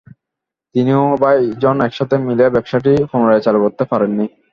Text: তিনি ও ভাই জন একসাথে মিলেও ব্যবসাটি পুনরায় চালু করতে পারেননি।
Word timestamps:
তিনি 0.75 0.91
ও 1.01 1.15
ভাই 1.23 1.39
জন 1.63 1.77
একসাথে 1.87 2.15
মিলেও 2.27 2.53
ব্যবসাটি 2.55 2.91
পুনরায় 3.11 3.43
চালু 3.45 3.59
করতে 3.65 3.83
পারেননি। 3.91 4.25